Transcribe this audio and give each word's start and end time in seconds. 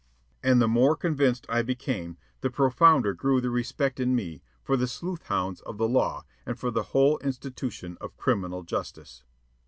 And 0.41 0.59
the 0.59 0.67
more 0.67 0.95
convinced 0.95 1.45
I 1.47 1.61
became, 1.61 2.17
the 2.39 2.49
profounder 2.49 3.13
grew 3.13 3.39
the 3.39 3.51
respect 3.51 3.99
in 3.99 4.15
me 4.15 4.41
for 4.63 4.75
the 4.75 4.87
sleuth 4.87 5.27
hounds 5.27 5.61
of 5.61 5.77
the 5.77 5.87
law 5.87 6.25
and 6.43 6.57
for 6.59 6.71
the 6.71 6.81
whole 6.97 7.19
institution 7.19 7.99
of 8.01 8.17
criminal 8.17 8.63
justice. 8.63 9.21